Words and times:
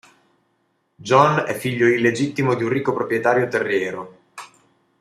John 0.95 1.43
è 1.45 1.53
figlio 1.53 1.85
illegittimo 1.87 2.55
di 2.55 2.63
un 2.63 2.69
ricco 2.69 2.91
proprietario 2.91 3.47
terriero. 3.47 4.21